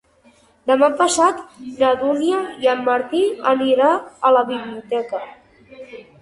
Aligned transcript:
Demà 0.69 0.87
passat 1.01 1.43
na 1.83 1.91
Dúnia 2.03 2.39
i 2.63 2.71
en 2.71 2.81
Martí 2.87 3.21
aniré 3.51 3.91
a 4.31 4.33
la 4.39 4.43
biblioteca. 4.49 5.23